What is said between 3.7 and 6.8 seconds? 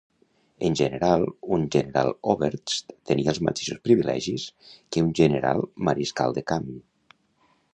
privilegis que un general mariscal de camp.